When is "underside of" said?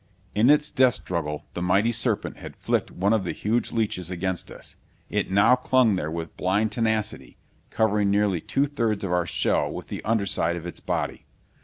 10.03-10.65